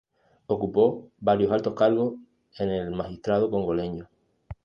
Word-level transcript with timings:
Ocupó 0.47 1.11
varios 1.19 1.51
altos 1.51 1.75
cargos 1.75 2.15
en 2.57 2.69
el 2.71 2.89
magistrado 2.89 3.51
congoleño. 3.51 4.09